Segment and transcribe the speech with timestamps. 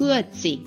[0.00, 0.58] 各自。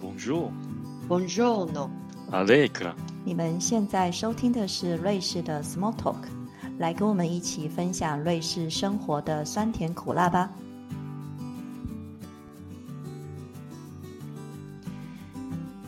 [0.00, 1.90] Bonjour，Bonjour，no。
[2.30, 2.94] Allegra，。
[3.24, 6.22] 你们现在收听的是瑞士的 Small Talk，
[6.78, 10.52] 来跟我们一起分享瑞士生活的酸甜苦辣吧。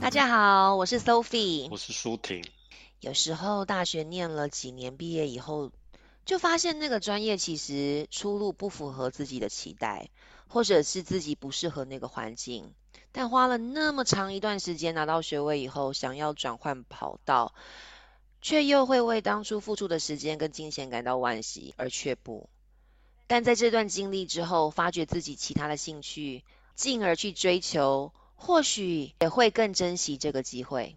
[0.01, 1.69] 大家好，我是 Sophie。
[1.71, 2.43] 我是舒婷。
[2.99, 5.71] 有时候大学念了几年，毕业以后
[6.25, 10.11] 就发现那个专业其实出路不符合自己的期待，
[10.51, 12.75] 或者是自己不适合那个环境。
[13.13, 17.55] 但花了那么长一段时间拿到学位以后，想要转换跑道，
[18.43, 22.51] 却又会为当初付出的时间跟金钱感到惋惜而却步。
[23.27, 30.97] 但在这段经历之后，发掘自己其他的兴趣，进而去追求，或许也会更珍惜这个机会。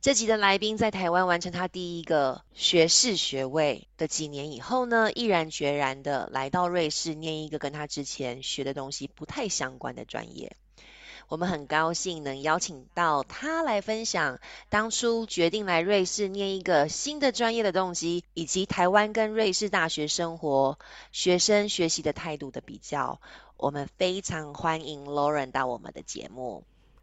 [0.00, 10.56] 这集的来宾在台湾完成他第一个学士学位的几年以后呢，毅然决然的来到瑞士念一个跟他之前学的东西不太相关的专业。
[11.28, 20.78] 我们很高兴能邀请到他来分享当初决定来瑞士念一个新的专业的动机，以及台湾跟瑞士大学生活、
[21.10, 23.20] 学生学习的态度的比较。
[23.56, 26.62] 我们非常欢迎 Lauren 到我们的节目。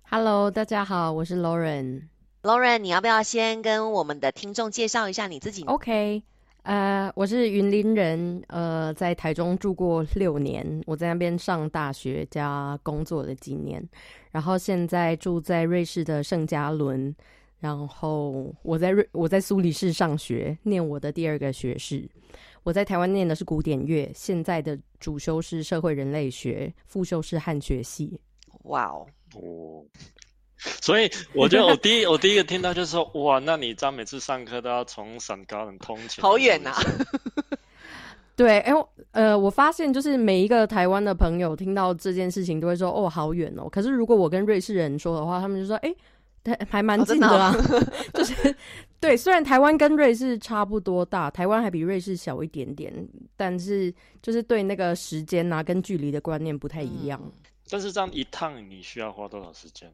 [0.10, 2.13] Hello，大家好，我是 Lauren。
[2.44, 6.22] Lauren，你要不要先跟我们的听众介绍一下你自己 OK，
[6.64, 13.82] 呃，我是云林人，呃，在台中住过六年，我在那边上大学加工作了几年，
[14.30, 17.16] 然后现在住在瑞士的圣加伦，
[17.62, 22.06] 然后我在瑞我在苏黎世上学，念我的第二个学士。
[22.64, 28.20] 我在台湾念的是古典乐，现在的主修是社会人类学，副修是汉学系。
[28.64, 29.86] 哇哦，哦，
[30.82, 36.82] 所以我觉得我第一我第一个听到就是说，哇，那你这样每次上课都要从陕高人通勤，好远呐、啊！
[38.36, 38.74] 对，哎、
[39.12, 43.70] 呃，我发现就是每一个台湾的朋友听到这件事情都会说，哦，好远哦。
[43.70, 45.94] 可是如果我跟瑞士人说的话，他们就说，哎、
[46.44, 47.56] 还还蛮近的啦。
[48.14, 48.56] 就是
[49.00, 52.92] 对，虽然台湾跟瑞士差不多大，台湾还比瑞士小一点点，
[53.38, 57.22] 但是就是对那个时间啊跟距离的观念不太一样。
[57.70, 59.92] 但是这样一趟你需要花多少时间？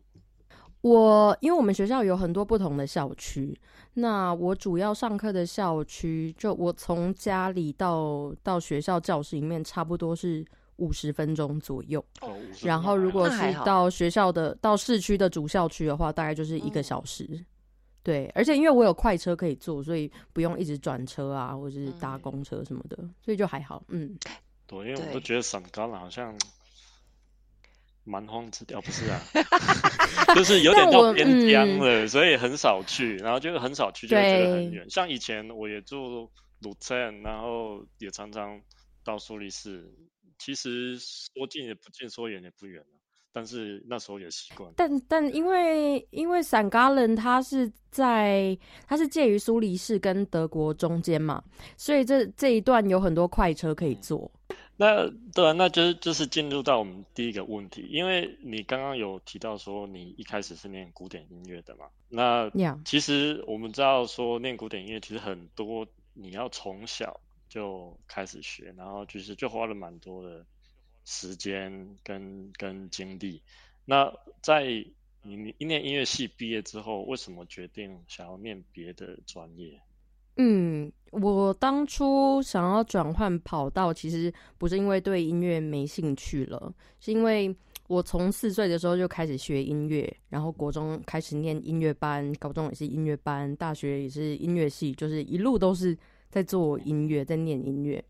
[0.81, 3.57] 我因为我们学校有很多不同的校区，
[3.93, 10.45] 那我主要上课的校区，就我从家里到到学校教室里面，差不多是
[10.77, 11.99] 五十分钟左右。
[12.21, 17.43] 哦，50分钟然后如果是到学校的到市区的主校区的话，大概就是一个小时。
[18.01, 23.83] 对，而且因为我有快车可以坐，所以不用一直转车啊，或者是搭嗯公车什么的，所以就还好。
[23.89, 24.17] 嗯，
[24.65, 26.33] 对，因为我对都觉得省高了好像
[28.09, 29.21] 蛮荒之哦，不是啊，
[30.35, 34.89] 就是有点到边疆嗯了，所以很少去，然后就很少去，就觉得很远。
[34.89, 36.29] 像以前我也住
[36.61, 38.59] 鲁镇，然后也常常
[39.03, 39.87] 到苏黎世，
[40.39, 42.97] 其实说近也不近，说远也不远啊
[43.31, 44.73] 但是那时候也习惯。
[44.75, 51.43] 但但因为因为散嘎伦它是在它是介于苏黎世跟德国中间嘛，
[51.77, 54.29] 所以这这一段有很多快车可以坐。
[54.81, 62.49] 那对啊，那就是就是进入到我们第一个问题，因为你刚刚有提到说你一开始是念古典音乐的嘛，那
[62.85, 67.19] 其实我们知道说念古典音乐其实很多你要从小
[67.49, 70.45] 就开始学，然后就是就花了蛮多的
[71.03, 73.41] 时间跟跟精力。
[73.83, 74.63] 那在
[75.23, 79.81] 你你念音乐系毕业之后，为什么决定想要念别的专业？
[80.41, 87.53] 嗯，我当初想要转换跑道，其实不是因为对音乐没兴趣了，是因为
[87.87, 95.97] 我从四岁的时候就开始学音乐，然后国中开始念音乐班，高中也是音乐班，大学也是音乐系，就是一路都是
[96.29, 98.01] 在做音乐，在念音乐。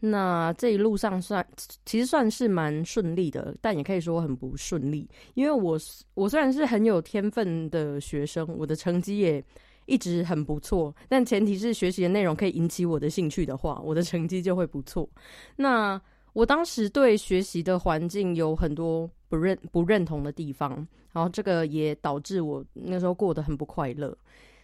[0.00, 1.46] 那这一路上算
[1.84, 5.78] 其实算是蛮顺利的，但也可以说很不顺利，因为我
[6.14, 9.44] 我虽然是很有天分的学生，我的成绩也
[9.88, 15.08] 一直很不错，但前提是学习的内容可以引起我的兴趣的话，我的成绩就会不错。
[15.56, 16.00] 那
[16.34, 24.16] 我当时对学习的环境有很多不认不认同的地方，然后这个也导致我那时候过得很不快乐。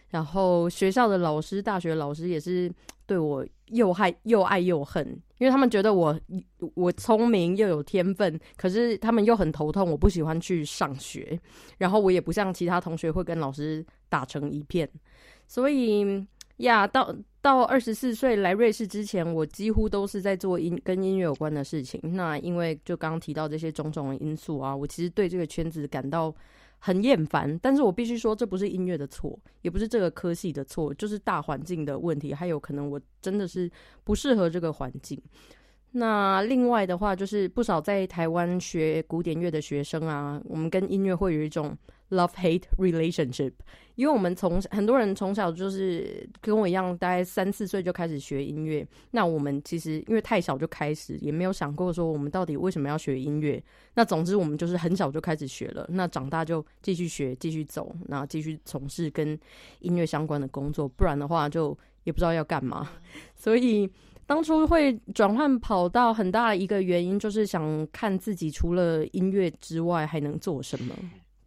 [0.09, 2.71] 然后学校的老师、大学老师也是
[3.05, 5.05] 对我又害又爱又恨，
[5.39, 6.17] 因为他们觉得我
[6.75, 11.37] 我聪明又有天分，可是他们又很头痛，我不喜欢去上学，
[11.79, 14.89] 然后我也不像其他同学会跟老师打成一片，
[15.47, 16.25] 所以
[16.57, 21.99] 呀，到到二十四岁来瑞士之前，我几乎都是在做音跟音乐有关的事情。
[22.13, 26.33] 那因为就刚刚提到这些种种的因素啊，我其实对这个圈子感到
[26.79, 27.57] 很厌烦。
[27.59, 33.69] 但是我必须说，这不是音乐的错，也不是这个科系的错，就是大环境的问题，还有可能我真的是
[34.03, 35.21] 不适合这个环境。
[35.97, 41.73] 那另外的话，就是不少在台湾学古典乐的学生啊，我们跟音乐会有一种
[42.09, 43.53] love hate relationship，
[43.95, 48.85] 因为我们从很多人从小就是跟我一样，大概三四岁就开始学音乐。
[49.11, 53.63] 那我们其实因为太小就开始，也没有想过说我们到底为什么要学音乐。
[53.93, 59.39] 那总之我们就是很小就开始学了，那长大就继续学，继续走，然后继续从事跟
[59.79, 60.89] 音乐相关的工作。
[60.89, 62.85] 不然的话，就也不知道要干嘛。
[63.33, 63.89] 所以。
[64.27, 70.95] 当初会转换跑道，很大一个原因就是想看自己除了音乐之外还能做什么。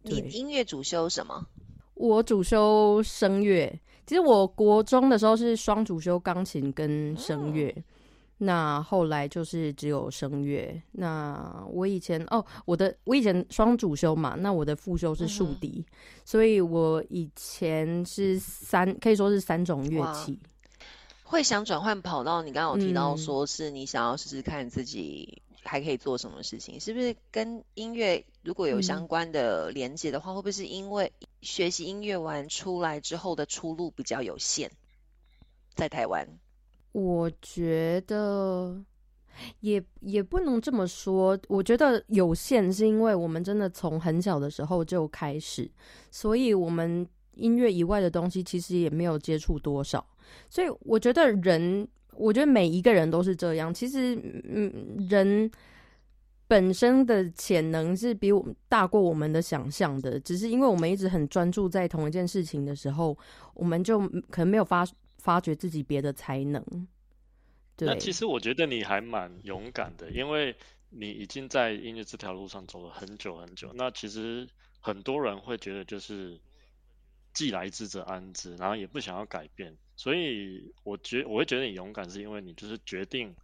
[0.01, 1.45] 你音乐主修什么？
[1.95, 3.69] 我主修声乐。
[4.07, 7.71] 其实我国中的时候是双主修钢琴跟声乐，
[8.37, 10.81] 那后来就是只有声乐。
[10.93, 15.85] 那我以前哦，我的我以前双主修嘛，那我的副修是竖笛，
[16.23, 20.39] 所以我以前是三可以说是三种乐器。
[21.29, 22.41] 会想转换跑道？
[22.41, 34.71] 你刚刚有提到说是你想要试试看自己还可以做什么事情，是不是跟音乐如果有相关的连接的话，会不会是因为学习音乐完出来之后的出路比较有限？
[35.75, 36.27] 在台湾，
[36.93, 38.83] 我觉得
[39.59, 41.39] 也也不能这么说。
[41.47, 45.69] 我觉得有限是因为我们真的从很小的时候就开始，
[46.09, 50.03] 所以我们音乐以外的东西其实也没有接触多少。
[50.49, 53.73] 所以我觉得人，我觉得每一个人都是这样。
[53.73, 55.49] 其实，嗯，人
[56.47, 60.19] 本身的潜能是比我们大过我们的想象的。
[60.19, 63.17] 只是因为我们一直很专注在同一件事情的时候，
[63.53, 63.99] 我们就
[64.29, 64.85] 可能没有发
[65.17, 66.63] 发掘自己别的才能。
[67.81, 70.53] 那其实我觉得你还蛮勇敢的，因为
[70.89, 73.71] 你已经在音乐这条路上走了很久很久。
[73.73, 74.45] 那其实
[74.81, 76.37] 很多人会觉得就是
[77.33, 79.77] 既来之则安之，然后也不想要改变。
[79.95, 83.35] 所以，我觉我会觉得你勇敢，是因为你就是决定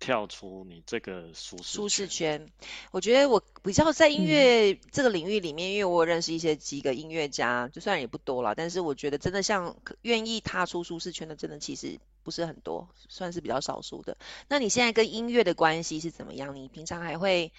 [0.00, 2.50] 跳出你这个舒适舒适圈。
[2.92, 14.16] 我觉得我比较在音乐这个领域里面，因为我认识一些几个音乐家，就算也不多了，但是我觉得真的像愿意踏出舒适圈的，真的其实不是很多，算是比较少数的。
[14.48, 16.56] 那你现在跟音乐的关系是怎么样？
[16.56, 17.52] 你平常还会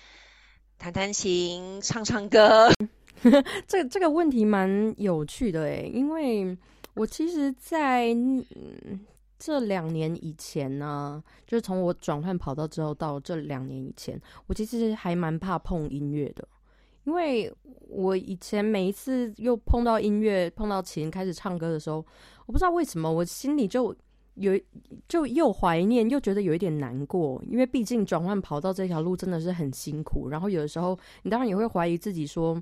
[0.79, 2.71] 弹弹琴、唱唱歌？
[3.67, 6.57] 这这个问题蛮有趣的诶，因为。
[6.95, 8.13] 我其实，在
[9.37, 16.45] 这两年以前呢，就是从我转换跑道之后到这两年以前，我其实还蛮怕碰音乐的，
[17.05, 17.49] 因为
[17.87, 22.05] 我以前每一次又碰到音乐、碰到琴开始唱歌的时候，
[22.47, 23.95] 我不知道为什么我心里就
[24.33, 24.59] 有
[25.07, 32.61] 就又怀念又觉得有一点难过，因为毕竟转换跑道这条路真的是很辛苦，然后有的时候你当然也会怀疑自己，说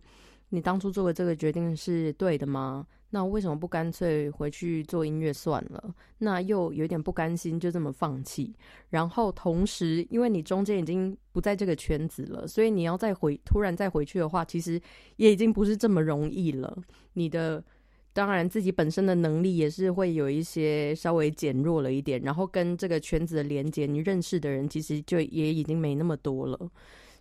[0.50, 2.88] 你当初做的这个决定是对的吗？
[3.10, 5.96] 那为什么不干脆回去做音乐算了？
[6.18, 8.54] 那又有点不甘心，就这么放弃。
[8.90, 14.80] 然后同时，因为你中间已经不在这个圈子了，所以你要再回突然再回去的话，其实
[15.16, 16.78] 也已经不是这么容易了。
[17.14, 17.64] 你的
[18.12, 26.60] 当然自己本身的能力也是会有一些稍微减弱了一点，然后跟这个圈子的连接，你认识的人其实就也已经没那么多了。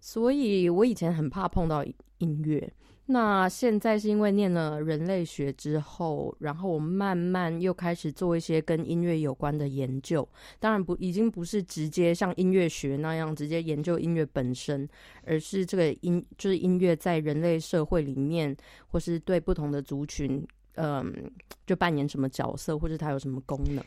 [0.01, 1.85] 所以我以前很怕碰到
[2.19, 2.73] 音乐。
[3.09, 10.29] 那现在是因为念了人类学之后，然后我慢慢又开始做一些跟音乐有关的研究。
[10.59, 14.89] 当然不，已经不是直接像音乐学那样直接研究音乐本身，
[15.25, 18.57] 而是这个音就是音乐在人类社会里面，
[18.89, 20.45] 或是对不同的族群，
[20.75, 21.31] 嗯，
[21.65, 23.85] 就扮演什么角色，或者它有什么功能。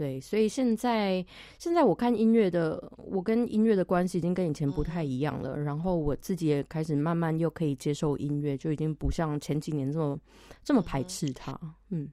[0.00, 1.22] 对，所以现在
[1.58, 5.58] 现在我看音乐的，我跟音乐的关系已经跟以前不太一样了。
[5.58, 10.18] 然后我自己也开始慢慢又可以接受音乐，就已经不像前几年这么
[10.64, 11.60] 这么排斥它。
[11.90, 12.08] 嗯，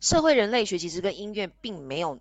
[0.00, 2.18] 社会人类学其实跟音乐并没有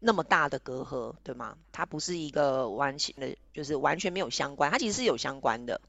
[0.00, 1.56] 那么大的隔阂，对吗？
[1.70, 5.80] 它不是一个完全的，就是完全没有相关，它其实是有相关的。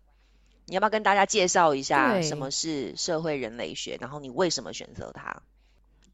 [0.67, 3.98] 你要不要跟大家介绍一下什么是社会人类学？
[4.00, 5.41] 然后你为什么选择它？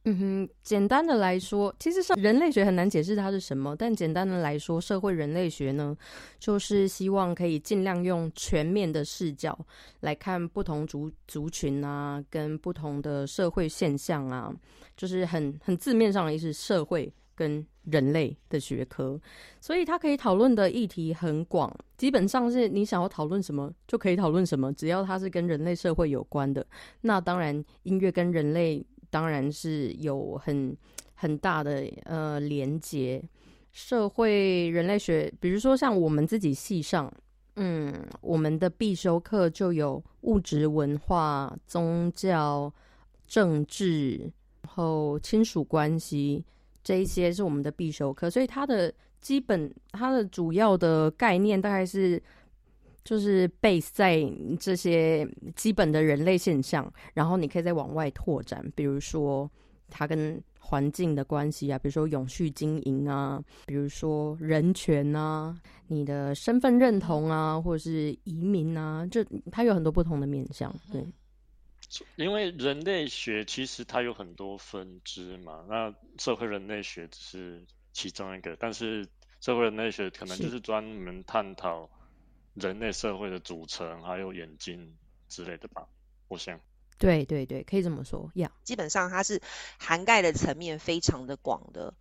[0.06, 3.74] 嗯哼，简单的来说，其实是人类学很难解释它是什么。
[3.74, 5.96] 但简单的来说，社会人类学呢，
[6.40, 9.58] 就是希望可以尽量用全面的视角
[10.02, 14.54] 来看不同族族群啊，跟不同的社会现象啊，
[14.98, 19.18] 就是很很字面上的意思，社会跟人类的学科。
[19.62, 26.68] 所以它可以讨论的议题很广，基本上是你想要讨论什么就可以讨论什么，只要它是跟人类社会有关的。
[27.00, 28.86] 那当然，音乐跟人类。
[29.14, 30.76] 当然是有很
[31.14, 33.24] 很大的呃连接，
[33.72, 37.14] 社会人类学，比如说像我们自己系上，
[37.58, 42.74] 嗯，我们的必修课就有物质文化、宗教、
[43.28, 44.18] 政治，
[44.64, 46.44] 然后亲属关系
[46.84, 48.92] 这一些是我们的必修课，所以它的
[49.22, 52.20] 基本它的主要的概念大概是
[53.04, 54.22] 就是 base 在
[54.60, 59.50] 这些基本的人类现象，然后你可以再往外拓展，比如说
[59.90, 65.54] 它跟环境的关系啊，比如说永续经营啊，比如说人权啊，
[65.88, 70.74] 你的身份认同啊，或者是移民啊，就它有很多不同的面向。
[70.90, 71.06] 对，
[72.16, 79.06] 因为人类学其实它有很多分支嘛，那社会人类学只是其中一个，但是
[79.42, 81.88] 社会人类学可能就是专门探讨
[82.54, 84.96] 人类社会的组成，还有眼睛
[85.28, 85.88] 之类的吧，
[86.28, 86.60] 我想。
[87.00, 88.52] 对对对，可以这么说呀。
[88.64, 89.42] 基本上它是
[89.78, 91.94] 涵盖的层面非常的广的。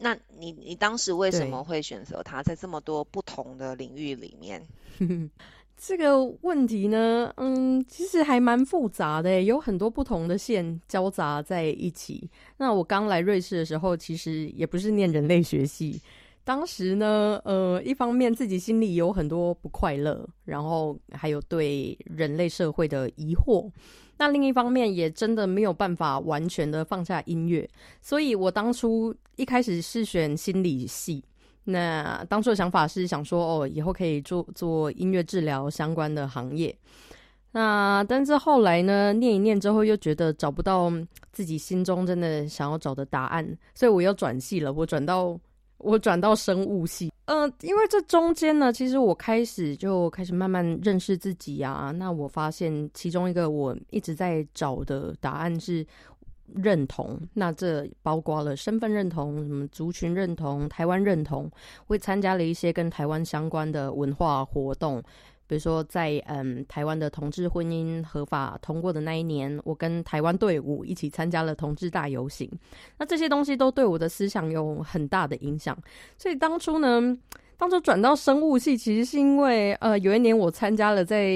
[0.00, 4.66] 那你你当时为什么会选择它，在这么多不同的领域里面？
[5.76, 12.28] 这个问题呢，嗯，其实还蛮复杂的，有很多不同的线交杂在一起。
[12.56, 16.02] 那我刚来瑞士的时候，其实也不是念人类学系。
[16.48, 23.70] 当时呢，呃，一方面自己心里有很多不快乐，然后还有对人类社会的疑惑。
[24.16, 27.68] 那另一方面也真的没有办法完全的放下音乐，
[28.00, 31.22] 所以我当初一开始是选心理系。
[31.64, 36.74] 那当初的想法是想说，哦，以后可以做做音乐治疗相关的行业。
[37.52, 40.90] 那但是后来呢，念一念之后又觉得找不到
[41.30, 45.38] 自己心中真的想要找的答案，所以我又转系了，我转到。
[45.78, 51.92] 我转到生物系，呃，因为这中间呢，其实我开始就开始慢慢认识自己啊。
[51.96, 55.86] 那我发现其中一个我一直在找的答案是
[56.54, 61.50] 认同，那这包括了身份认同、什么族群认同、台湾认同，
[61.86, 65.02] 会参加了一些跟台湾相关的文化活动。
[65.48, 72.48] 比如说，在嗯台湾的同志婚姻合法通过的那一年，我跟台湾队伍一起参加了同志大游行。
[72.98, 75.76] 那这些东西都对我的思想有很大的影响。
[76.16, 77.16] 所以当初呢，
[77.56, 81.26] 当初转到生物系，其实是因为呃有一年我参加了在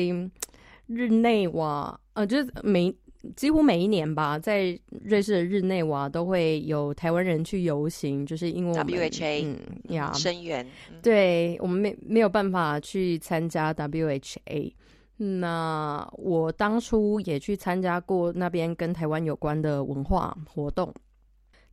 [0.86, 2.94] 日内瓦，呃就是美。
[3.36, 10.66] 几乎每一年吧，在瑞士的日内瓦都会有台湾人去游行，就是因为 WHA 嗯呀声援，
[11.02, 14.72] 对我们没没有办法去参加 WHA。
[15.16, 20.92] 那我当初也去参加过那边跟台湾有关的文化活动，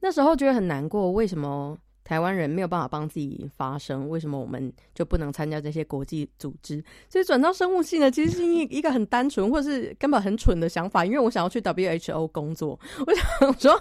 [0.01, 1.75] 那时候觉得很难过，为什么？
[2.09, 6.83] 台湾人没有办法帮自己发声，为什么我们就不能参加这些国际组织？
[7.07, 13.79] 所以转到生物系呢，其实是一一个很单纯或是根本很蠢的想法，因为我想要去 WHO 工作， 我想说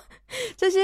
[0.58, 0.78] 这些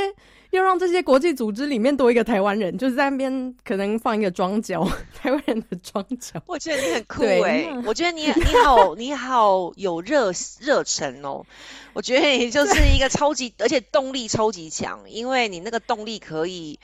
[0.52, 4.82] 要让这些国际组织里面多一个台湾人，就是在那边可能放一个庄脚，
[5.14, 6.42] 台湾人的庄脚。
[6.46, 11.44] 我觉得你很酷哎，我觉得你你好你好有热热忱哦，
[11.92, 16.80] 我觉得你就是一个超级而且动力超级强，因为你那个动力可以。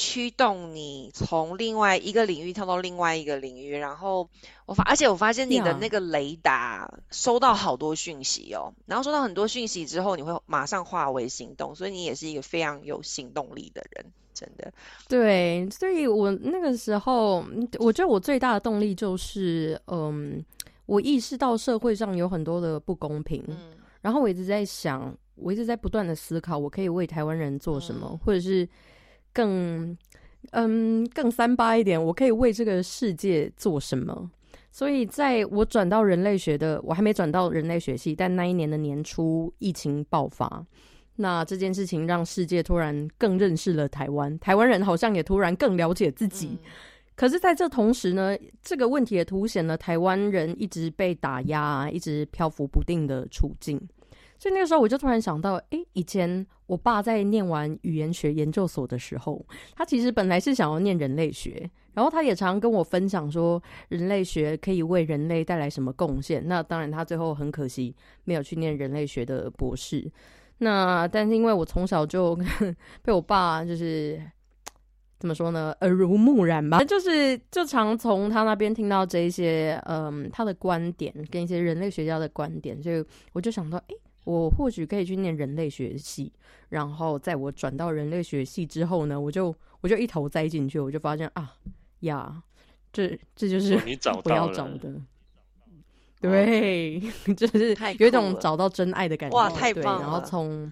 [0.00, 4.30] 驱动你从另外一个领域跳到另外一个领域，然后
[4.64, 14.72] 我发，而且我发现你的那个雷达收到好多讯息哦，然后收到很多讯息之后，你会马上化为行动，所以你也是一个非常有行动力的人，真的。
[15.08, 17.44] 对，所以我那个时候，
[17.80, 20.40] 我觉得我最大的动力就是，嗯，
[20.86, 23.56] 我意识到社会上有很多的不公平，嗯
[24.00, 28.68] 然后我一直在想，我一直在不断的思考，我可以为台湾人做什么，或者是。
[29.38, 29.96] 更，
[30.50, 34.28] 嗯，更三八一点，我可以为这个世界做什么？
[34.72, 40.66] 所以，在我转到人类学的，我还没转到人类学系，但那一年的年初，疫情爆发，
[41.14, 46.58] 那这件事情让世界突然更认识了台湾，台湾人好像也突然更了解自己。
[47.14, 53.80] 可是，在这同时呢，这个问题也凸显了台湾人一直被打压、一直漂浮不定的处境。
[54.38, 66.46] 所以那个时候，我就突然想到，哎，以前我爸在念完语言学研究所的时候，他其实本来是想要念人类学，然后他也常跟我分享说，人类学可以为人类带来什么贡献。
[66.46, 70.08] 那当然，他最后很可惜没有去念人类学的博士。
[70.58, 72.38] 那但是因为我从小就
[73.02, 74.22] 被我爸就是
[75.18, 83.94] 怎么说呢，耳濡目染吧，就是就常从他那边听到这一些嗯他的观点跟一些人类学家的观点，所以我就想到，哎。
[84.28, 86.30] 我或许可以去念人类学系，
[86.68, 91.54] 然后在我转到人类学系之后呢，我就我就一头栽进去，我就发现啊
[92.00, 92.42] 呀，
[92.92, 94.92] 这这就是你找我要找的，
[96.20, 97.00] 对，
[97.34, 100.02] 就是有一种找到真爱的感觉，哇，太棒了！
[100.02, 100.70] 然后从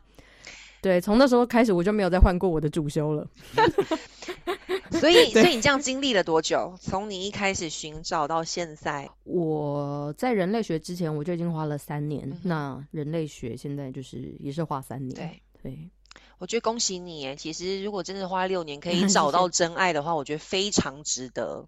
[0.82, 3.26] 对从那时候开始，我就没有再换过我的主修了。
[5.00, 6.74] 所以，所以你这样经历了多久？
[6.80, 12.40] 从你一开始寻找到现在，我在人类学之前我就已经花了三年。
[12.42, 15.14] 那人类学现在就是也是花三年。
[15.14, 15.90] 对对，
[16.38, 17.36] 我觉得恭喜你诶！
[17.36, 21.66] 其实如果真的花六年可以 找到真爱的话，我觉得非常值得。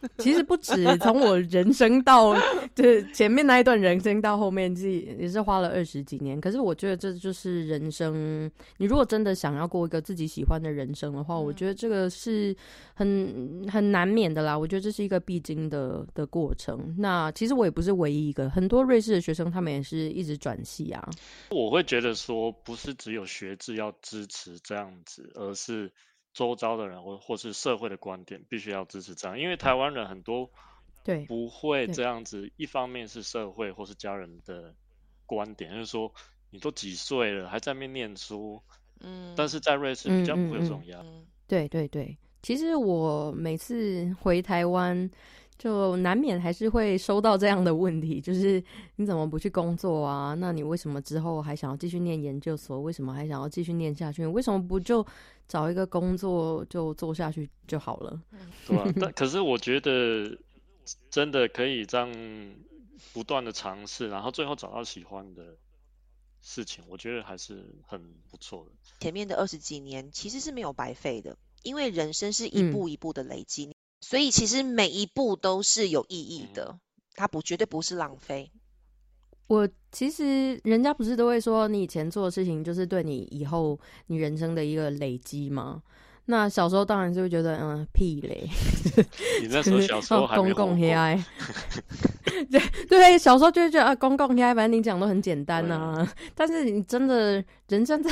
[0.18, 2.34] 其实不止，从我人生到
[2.74, 6.40] 就是前面那一段人生到后面，自己也是花了二十几年。
[6.40, 8.50] 可是我觉得这就是人生。
[8.78, 12.56] 你如果真的想要过一个自己喜欢的人生的话，我觉得这个是
[12.94, 14.56] 很很难免的啦。
[14.56, 16.94] 我觉得这是一个必经的的过程。
[16.98, 21.08] 那其实我也不是唯一一个，很多瑞士的学生他们也是一直转系啊。
[21.50, 25.90] 我会觉得说，不是只有学制要支持这样子，而是。
[26.40, 30.48] 周遭的人或或是社会的观点，必须要支持这样，因为台湾人很多
[31.04, 32.50] 对不会这样子。
[32.56, 34.74] 一方面是社会或是家人的
[35.26, 36.10] 观点，就是说
[36.48, 38.62] 你都几岁了还在那边念书，
[39.00, 41.26] 嗯，但是在瑞士比较不会有这种压力。
[41.46, 45.10] 对对对，其实我每次回台湾。
[45.60, 48.64] 就难免还是会收到这样的问题，就是
[48.96, 50.32] 你怎么不去工作啊？
[50.38, 52.80] 那你为什么之后还想要继续念研究所？
[52.80, 54.24] 为什么还想要继续念下去？
[54.24, 55.06] 为什么不就
[55.46, 58.18] 找一个工作就做下去就好了？
[58.66, 58.90] 对吧？
[58.98, 60.34] 但可是我觉得
[61.10, 62.10] 真的可以这样
[63.12, 65.58] 不断的尝试，然后最后找到喜欢的
[66.40, 68.00] 事情，我觉得还是很
[68.30, 68.72] 不错的。
[69.00, 73.74] 前面的二十几年其实是没有白费的，因为人生是一步一步的累积。
[74.00, 76.78] 所以其实每一步都是有意义的，
[77.14, 78.50] 它不绝对不是浪费。
[79.46, 85.82] 我其实人家不是都会说，你以前做的事情就是对你以后你人生的一个累积吗？
[86.26, 88.48] 那小时候当然就会觉得，嗯，屁嘞。
[89.42, 91.20] 你那时候小时候还公共 AI，
[92.48, 96.08] 对对，小时候就会觉得啊，公共 AI，反正你讲都很简单啊。
[96.34, 98.10] 但是你真的人生在。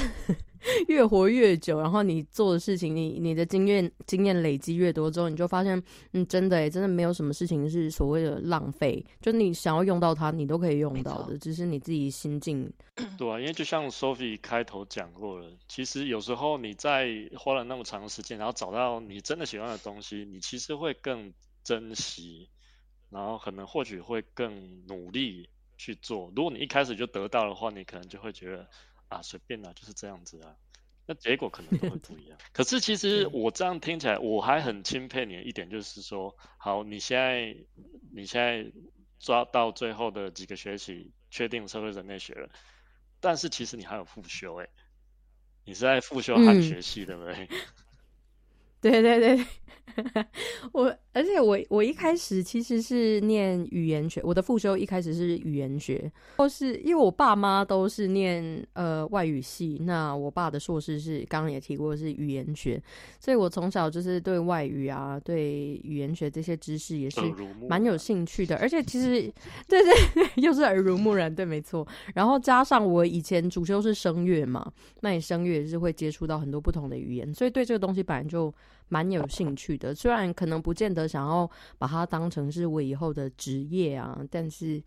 [0.88, 12.70] 越活越久，然后你做的事情，你你的经验经验累积越多之后，你就发现，嗯，真的诶，真的没有什么事情是所谓的浪费，就你想要用到它，你都可以用到的，只是你自己心境。
[13.16, 22.48] 对啊，因为就像 Sophie 开头讲过了，其实有时候你在花了那么长时间，然后找到你真的喜欢的东西，你其实会更珍惜，
[23.10, 26.32] 然后可能或许会更努力去做。
[26.34, 28.68] 如果你一开始就得到的话，你可能就会觉得。
[29.08, 30.54] 啊，随便啦，就是这样子啊，
[31.06, 32.38] 那结果可能都会不 一样。
[32.52, 37.56] 可是其实我这样听起来，我还很钦佩你的一点，就是说，好，你现在
[38.12, 38.70] 你现在
[39.18, 42.48] 抓到最后的几个学期，确定社会人类学了，
[43.20, 44.68] 但是其实你还有复修，哎，
[45.64, 47.48] 你是在复修汉学系，对不对？
[48.80, 49.46] 对 对对，
[50.72, 62.80] 我而且我我一开始其实是念语言学，我的副修一开始是语言学，或是因为我爸妈都是念呃外语系，那我爸的硕士是刚刚也提过是语言学，
[63.18, 67.20] 所以我从小就是对外语啊，对语言学这些知识也是
[67.68, 69.22] 蛮有兴趣的，而且其实
[69.66, 78.54] 对对 又是耳濡目染，对没错，然后加上我以前主修是声乐嘛，那你声乐也是会接触到很多不同的语言，所以对这个东西本来就。
[78.88, 81.48] 蛮有兴趣的，虽然可能不见得想要
[81.78, 84.82] 把它当成是我以后的职业啊，但是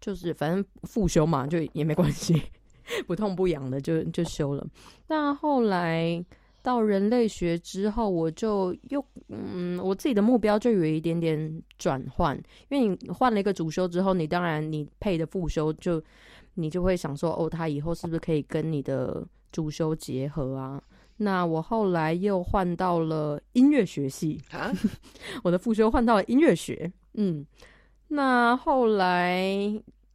[0.00, 2.42] 就是反正复修嘛，就也没关系，
[3.06, 4.66] 不痛不痒的就就修了。
[5.08, 6.24] 那后来
[6.62, 12.36] 到人类学之后，我就又嗯，我自己的目标就有一点点转换，
[12.68, 16.02] 因为你换了一个主修之后，你当然你配的副修就
[16.54, 20.82] 你就会想说，哦，他以后是不是可以跟你的主修结合啊？
[21.18, 24.70] 那我后来又换到了音乐学系啊，
[25.42, 26.92] 我的复修换到了音乐学。
[27.14, 27.46] 嗯，
[28.08, 29.42] 那后来，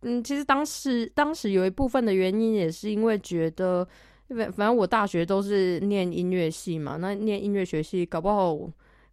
[0.01, 3.83] 嗯，其实当时当时有一部分的原因也是因为觉得，
[4.29, 8.55] 反反正我大学都是念音乐系嘛，那念音乐学系搞不好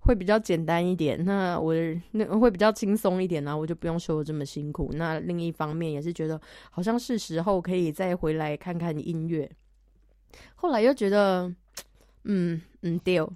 [0.00, 1.74] 会比较简单一点，那我
[2.10, 4.90] 那会比较轻松一点呢，我就不用修的这么辛苦。
[4.92, 6.38] 那另一方面也是觉得，
[6.70, 9.50] 好像是时候可以再回来看看音乐。
[10.56, 11.50] 后来又觉得。
[12.28, 13.20] 嗯嗯，对。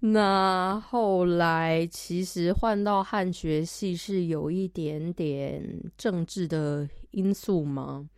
[0.00, 5.60] 那后来其实换到汉学系是有一点点
[5.96, 8.08] 政治的因素吗？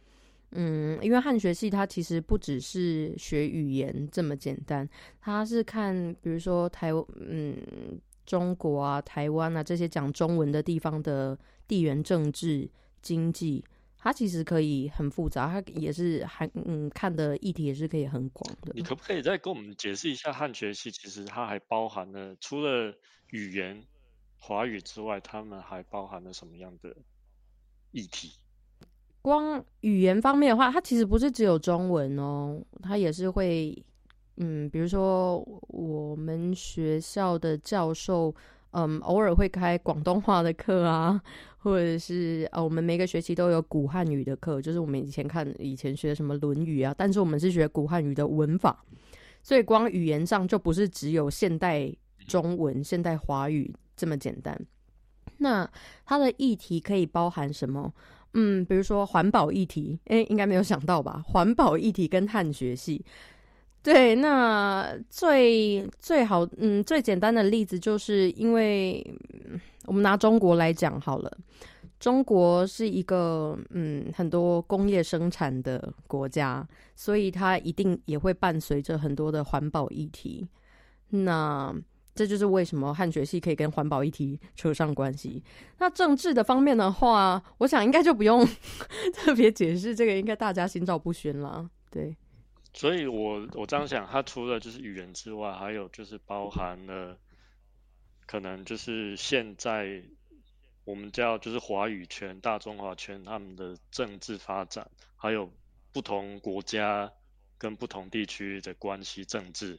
[0.51, 4.87] 嗯，因为汉学系它其实不只是学语言这么简单，
[5.21, 6.90] 它是看比如说台
[7.21, 7.57] 嗯
[8.27, 12.69] 中国啊、台湾啊这些讲中文的地方的地缘政治、
[13.01, 13.64] 经济。
[14.03, 18.73] 它其实可以很复杂，它也是还嗯看的议题也是可以很广的。
[18.75, 20.91] 你可不可以再跟我们解释一下汉学系？
[20.91, 22.95] 其实它还包含了除了
[23.29, 23.85] 语言
[24.39, 26.97] 华语之外，他们还包含了什么样的
[27.91, 28.33] 议题？
[29.23, 33.85] 光语言方面的话，它其实不是只有中文哦，它也是会
[34.39, 38.35] 嗯，比如说我们学校的教授
[38.73, 41.21] 嗯，偶尔会开广东话的课啊，
[41.59, 48.85] 或者是呃，我们每个学期都有古汉语的课，就是我们以前看以前学什么《论语》啊，但是我们是学古汉语的文法，
[49.43, 51.93] 所以光语言上就不是只有现代
[52.27, 54.59] 中文、现代华语这么简单。
[55.39, 55.69] 那
[56.05, 57.93] 它的议题可以包含什么？
[58.35, 61.21] 嗯，比如说环保议题，诶，应该没有想到吧？
[61.27, 63.05] 环保议题跟汉学系。
[63.83, 69.05] 对，那最最好，嗯，最简单的例子就是因为
[69.87, 71.38] 我们拿中国来讲好了，
[71.99, 80.47] 中国是一个嗯很多工业生产的国家，所以它一定也会伴随着很多的环保议题。
[81.09, 81.75] 那
[82.14, 85.43] 这就是为什么汉学系可以跟环保议题扯上关系。
[85.79, 88.47] 那政治的方面的话，我想应该就不用
[89.14, 91.66] 特别解释，这个应该大家心照不宣了。
[91.90, 92.14] 对。
[92.73, 97.19] 所以，我我这样想，它除了就是语言之外，还有就是包含了
[98.27, 100.05] 可能就是现在
[100.85, 105.53] 我们叫就是华语圈、大中华圈他们的政治发展，还有
[105.93, 107.13] 不同国家
[107.59, 109.79] 跟不同地区的关系政治，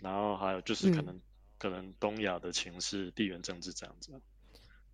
[0.00, 1.20] 然后还有就是可能
[1.58, 4.18] 可能东亚的情势、地缘政治这样子。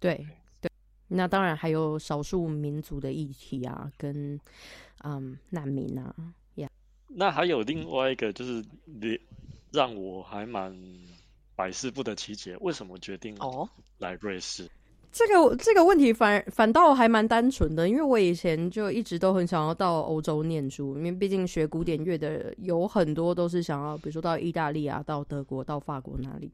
[0.01, 0.27] 对
[0.61, 0.71] 对，
[1.07, 4.41] 那当然还有少数民族的议题啊，跟
[5.05, 6.13] 嗯难民啊。
[7.09, 9.19] 那还有另外一个，就是你
[9.73, 10.77] 让我还蛮
[11.55, 14.69] 百思不得其解，为什么决定哦来瑞士？
[15.13, 26.51] 这个这个问题反反倒还蛮单纯的，因为我以前就一直都很想要到欧洲念书，因为毕竟学古典乐的有很多都是想要，比如说到意大利啊、到德国、到法国那里。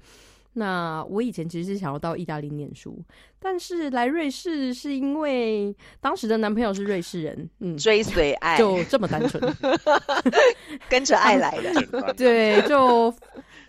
[0.55, 3.03] 那我以前其实是想要到意大利念书，
[3.39, 9.43] 但是来瑞士是因为当时的男朋友是瑞士人，嗯，追随爱，就这么单纯，
[10.91, 12.13] 跟着爱来的。
[12.15, 13.13] 对，就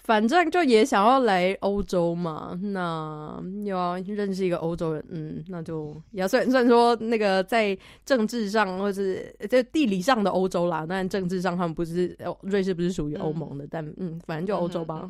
[0.03, 15.09] 反正就也想要来欧洲嘛，那又要认识一个欧洲人，嗯，那就也算算说那个在政治上或是在地理上的欧洲啦，但政治上他们不是瑞士不是属于欧盟的，但嗯，反正就欧洲吧。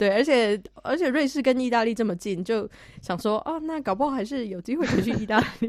[0.00, 2.66] 对，而且而且瑞士跟意大利这么近，就
[3.02, 5.68] 想说哦，那搞不好还是有机会去意大利。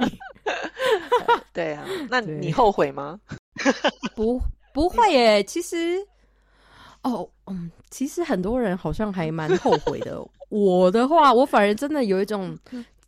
[1.51, 3.19] 对啊，那你后悔吗？
[4.15, 4.41] 不，
[4.73, 5.43] 不会耶。
[5.43, 5.97] 其实，
[7.03, 10.25] 哦，嗯，其实很多人好像还蛮后悔的。
[10.47, 12.57] 我的话，我反而真的有一种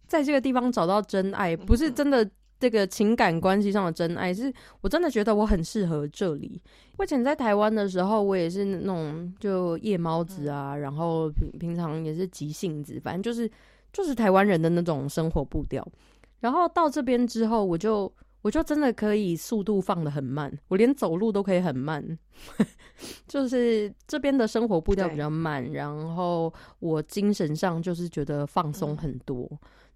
[0.06, 2.30] 在这个地方找到真爱，不是真的。
[2.64, 4.50] 这个情感关系上的真爱，是
[4.80, 6.62] 我真的觉得我很适合这里。
[6.98, 13.52] 以前在台湾的时候，我也是那种就夜猫子啊，然后平平常也是急性子，反正就是
[13.92, 15.86] 就是台湾人的那种生活步调。
[16.40, 18.10] 然后到这边之后，我就
[18.44, 22.18] 我就真的可以速度放的很慢，我连走路都可以很慢，
[23.28, 29.52] 就是这边的生活步调比较慢，然后我精神上就是觉得放松很多。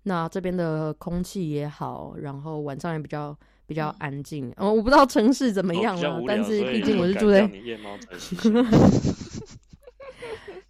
[0.07, 4.49] 那这边的空气也好，然后晚上也比较比较安静。
[4.55, 7.41] 嗯，我不知道城市怎么样了，但是毕竟我是住在。
[7.63, 8.07] 夜猫子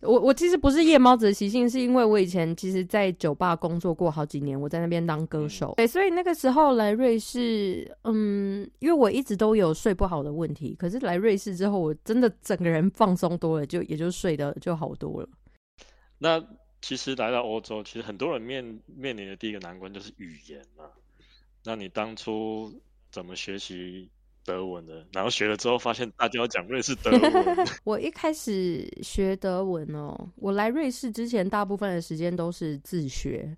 [0.01, 5.73] 我我其实不是夜猫子的习性，是因为我以前其实，在酒吧工作过好几年，我在那边当歌手。
[5.77, 15.29] 对，所以那个时候来瑞士，嗯，因为我一直都有睡不好的问题，可是来瑞士之后，我真的整个人放松多了，就也就睡得就好多了。
[16.19, 16.43] 那。
[16.81, 20.85] 其实来到欧洲，其实很多人面面临的第一个难关就是语言嘛。
[21.63, 22.73] 那你当初
[23.11, 24.09] 怎么学习
[24.45, 25.05] 德文的？
[25.11, 27.67] 然后学了之后发现大家要讲瑞士德文。
[27.83, 33.57] 我一开始学德文哦，我来瑞士之前大部分的时间都是自学。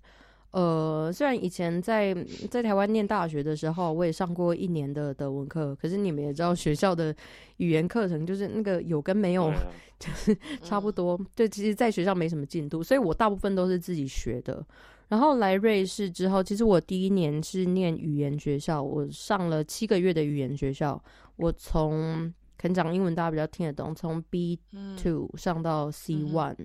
[0.52, 2.12] 呃，虽然以前在
[2.50, 7.14] 在台湾念大学的时候，我也上过一年的德文课，可是你们也知道，学校的
[7.58, 9.52] 语言课程就是那个有跟没有，
[9.98, 11.16] 就是差不多。
[11.36, 14.64] 对，其实在学校没什么进度，所以我大部分都是自己学的。
[15.06, 21.00] 然后来瑞士之后，其实我第一年是念语言学校，我上了七个月的语言学校。
[21.36, 24.58] 我从可能讲英文大家比较听得懂，从 B
[25.00, 26.56] two 上到 C one。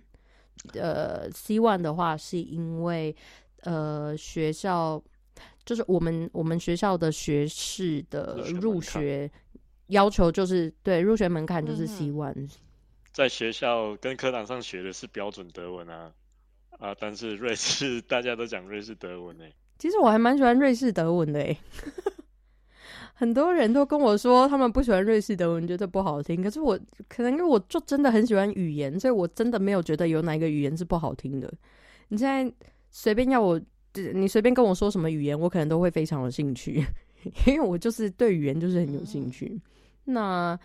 [0.74, 3.16] 呃，C one 的话是因为。
[3.66, 5.04] 呃，学校
[5.66, 9.30] 就是我们我们学校的学士的入学
[9.88, 12.48] 要求就是对入学门槛就是 C one，
[13.12, 16.12] 在学校跟课堂上学的是标准德文啊
[16.78, 19.52] 啊，但是瑞士大家都讲瑞士德文诶。
[19.80, 21.58] 其实我还蛮喜欢瑞士德文的诶，
[23.16, 26.44] 很多人都跟我说他们不喜欢瑞士德文，觉得不好听。
[26.44, 31.52] 可是我可能因为我就真的很喜欢语言，所以我真的没有觉得有哪一个语言是不好听的。
[32.10, 32.54] 你现在。
[32.98, 33.60] 随便要我，
[34.14, 36.82] 你随便跟我说什么语言，我可能都会非常有兴趣，
[37.46, 39.60] 因为我就是对语言就是很有兴趣。
[40.06, 40.58] 那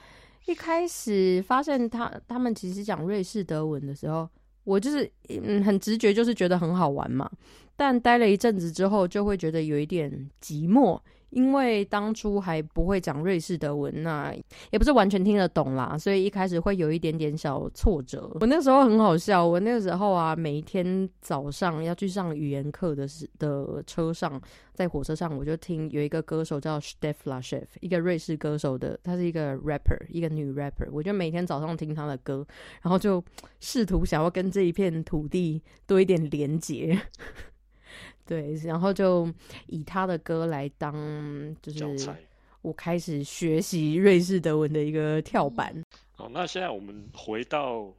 [0.46, 4.28] 一开始发现他他们其实讲瑞士德文的时候，
[4.62, 7.28] 我就是嗯很直觉，就是觉得很好玩嘛。
[7.74, 10.08] 但待了一阵子之后，就会觉得有一点
[10.40, 10.96] 寂寞。
[11.30, 14.34] 因为当初还不会讲瑞士德文，那
[14.70, 18.30] 也不是完全听得懂啦，所以一开始会有一点点小挫折。
[18.40, 24.40] 我那时候很好笑，我那个时候啊，每一天早上要去上语言课的时的车上，
[24.74, 32.46] 在火车上，我就听有一个歌手叫 Stefla Chef，一个瑞士歌手的，她是一个 rapper，一个女 rapper，我就每天早上听她的歌，
[32.82, 33.22] 然后就
[33.60, 37.00] 试图想要跟这一片土地多一点连结。
[38.26, 39.32] 对，然后就
[39.66, 40.94] 以他的歌来当，
[41.62, 42.14] 就是
[42.62, 45.74] 我开始学习瑞士德文的一个跳板。
[46.12, 47.92] 好，那现在我们回到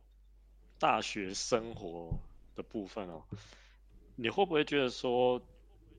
[0.80, 2.14] 大学生活
[2.56, 3.24] 的部分哦，
[4.16, 5.42] 你会不会觉得说，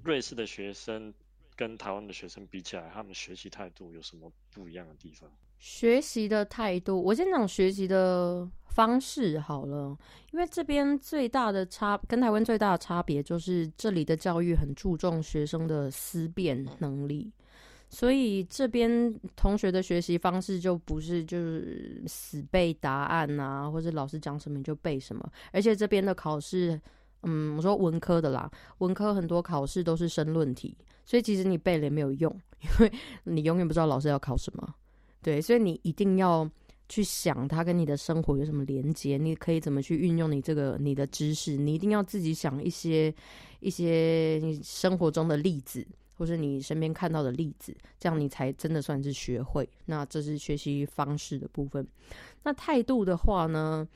[0.03, 1.13] 瑞士的学生
[1.57, 5.31] 跟台湾的学生比起来，他们学习态度有什么不一样的地方？
[5.63, 9.97] 学习的态度，我先讲学习的方式好了，
[10.33, 17.31] 因为这边最大的差跟台湾最大的差别就是这里的教育很注重学生的思辨能力，
[17.89, 26.79] 所以这边同学的学习方式就不是就是死背答案啊，或者老师讲什么你就背什么，而且这边的考试，
[27.23, 34.75] 嗯，我说文科的啦，文科很多考试都是申论题，所以其实你背了也没有用，因为你永远不知道老师要考什么。
[35.23, 36.49] 对，所以你一定要
[36.89, 43.15] 去想它跟你的生活有什么连接，你可以怎么去运用你这个你的知识，你一定要自己想一些
[43.61, 45.87] 一些你生活中的例子，
[46.19, 49.69] 或是你身边看到的例子，这样你才真的算是学会。
[49.87, 51.87] 那这是学习方式的部分。
[52.43, 53.87] 那态度的话呢，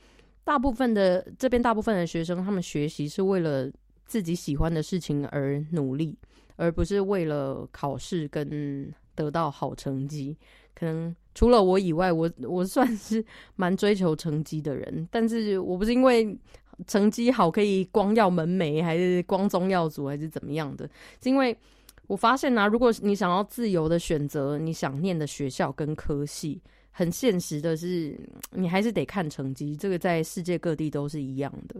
[0.43, 3.69] 大部分的这边大部分的学生，他们学习是为了
[4.05, 6.17] 自己喜欢的事情而努力，
[6.55, 10.35] 而不是为了考试跟得到好成绩。
[10.77, 13.23] 可能除了我以外，我我算是
[13.55, 16.37] 蛮追求成绩的人，但是我不是因为
[16.85, 20.87] 成绩好可以光耀门楣，还是光宗耀祖，还是怎么样的？
[21.21, 21.57] 是因为
[22.05, 26.61] 我发现呢，如果你想要自由的选择你想念的学校跟科系。
[26.97, 31.79] 很现实的是，你还是得看成绩，这个在世界各地都是一样的。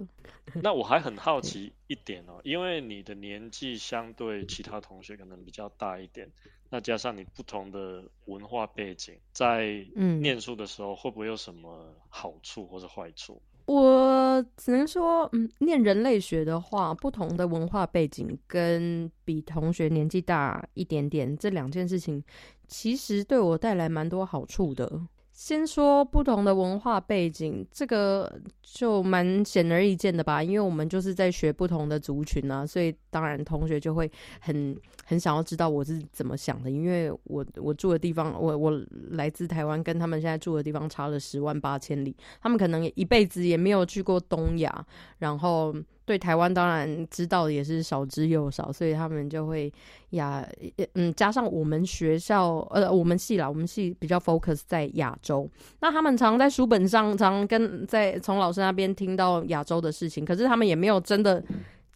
[0.61, 6.29] 那我还很好奇一点哦，因为你的年纪相对其他同学可能比较大一点，
[6.69, 13.41] 那加上你不同的文化背景，在念书的时候会不会有什么好处或者坏处？
[13.65, 22.23] 我只能说，嗯，念人类学的话，不同的文化背景跟比同学年纪大一点点这两件事情。
[22.67, 25.01] 其实对我带来蛮多好处的。
[25.33, 34.75] 先说不同的文化背景，这个就蛮显而易见的吧，因为我们就是在学不同的族群啊，所以当然同学就会很
[35.05, 44.85] 很想要知道我是怎么想的，因为我我住的地方，我我来自台湾，跟他们现在住的地方差了十万八千里，他们可能一辈子也没有去过东亚，
[45.19, 45.71] 然后。
[46.07, 49.69] 对台湾当然知道的也是少之又少，所以他们就会
[50.11, 50.47] 亚
[50.93, 55.49] 嗯加上我们学校呃我们系啦，我们系比较 focus 在亚洲，
[55.81, 61.43] 那他们常在书本上常跟在从老师那边听到亚洲的事情，可是他们也没有真的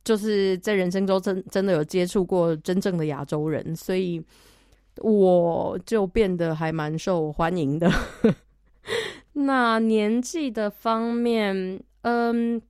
[0.04, 4.22] 就是在人生中真真的有接触过真正的亚洲人，所以
[4.98, 7.90] 我就变得还蛮受欢迎的。
[9.32, 12.62] 那年纪的方面，嗯。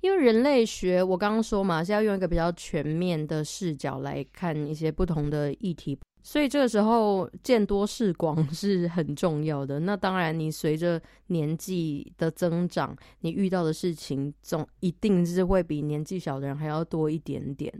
[0.00, 9.80] 因为人类学，我刚刚说嘛，是要用一个比较全面的视角来看一些不同的议题，所以这个时候见多识广 是很重要的。
[9.80, 17.72] 那当然，你随着年纪的增长，你遇到的事情总一定是会比年纪小的人还要多一点点。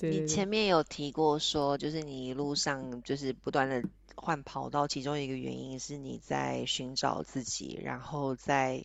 [0.00, 3.82] 你前面有提过说，就是你一路上就是不断的
[4.14, 8.84] 换跑道，其中一个原因是你在寻找自己，然后在。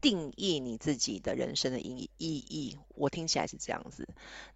[0.00, 4.06] 定义你自己的人生的意意义，我听起来是这样子。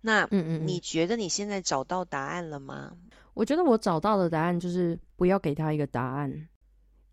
[0.00, 2.92] 那嗯嗯，你觉得你现在找到答案了吗？
[3.35, 6.48] 我觉得我找到的答案就是不要给他一个答案，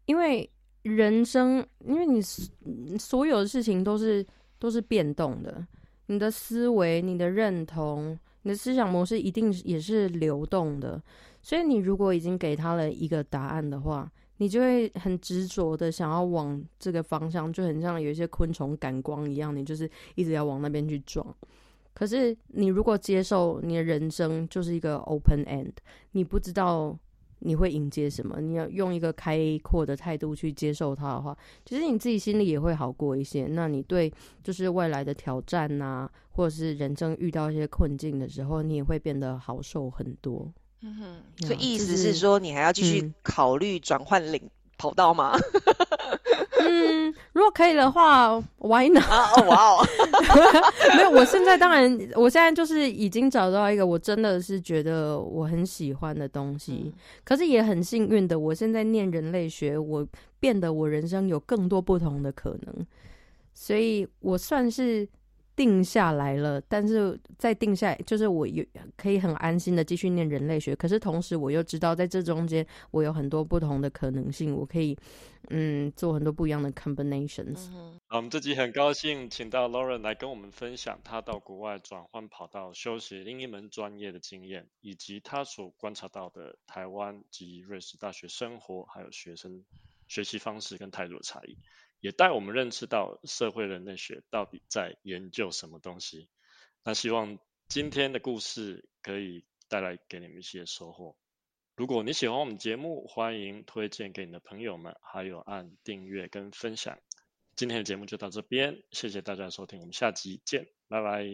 [0.05, 0.49] 因为
[0.81, 2.21] 人生，因为你
[2.97, 4.25] 所有的事情都是
[4.59, 5.65] 都是变动的，
[6.07, 11.01] 你的思维、你的认同、你的思想模式一定也是流动的。
[11.41, 21.35] 所以你如果已经给他了一个答案的话，你就会很执着的想要往这个方向，就很像有一些昆虫感光一样，你就是一直要往那边去撞。
[21.93, 25.71] 可是你如果接受你的人生就是一个 open end，
[26.11, 26.95] 你不知道
[27.39, 33.47] 你会迎接什么，你要用一个开阔的态度去接受它的话，其实你自己心里也会好过一些。
[33.47, 40.51] 那你对就是未来的挑战呐，或者是人生遇到一些困境的时候，你也会变得好受很多。
[40.81, 44.41] 嗯哼，所以意思是说，你还要继续考虑转换领
[44.77, 45.37] 跑道吗？
[46.59, 49.03] 嗯，如果可以的话，Why not？
[49.05, 49.85] 啊，哇哦，
[50.95, 60.05] 没有，我现在当然，我现在就是已经找到一个我真的是觉得我很喜欢的东西，可是也很幸运的，我现在念人类学，我
[60.39, 62.85] 变得我人生有更多不同的可能，
[63.53, 65.07] 所以我算是。
[65.57, 68.63] 定下来了，但是再定下来，就是我有
[68.95, 70.75] 可以很安心的继续念人类学。
[70.75, 74.95] 可是同时，我又知道在这中间，我有很多不同的可能性，我可以
[75.49, 77.71] 嗯做很多不一样的 combinations。
[78.07, 89.63] 好，我们这集很高兴请到 Lauren 来跟我们分享他到国外转换跑道修习另一门专业的经验，以及他所观察到的台湾及瑞士大学生活还有学生
[90.07, 91.57] 学习方式跟态度的差异。
[92.07, 96.29] 也带我们认识到社会人类学到底在研究什么东西。
[96.85, 101.17] 那希望今天的故事可以带来给你们一些收获。
[101.75, 106.97] 如果你喜欢我们节目，欢迎推荐给你的朋友们，还有按订阅跟分享。
[107.57, 111.25] 今天的节目就到这边，谢谢大家的收听，我们下集见，拜拜，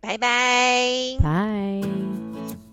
[0.00, 2.65] 拜拜，拜。